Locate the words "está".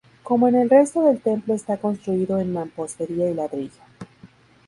1.53-1.77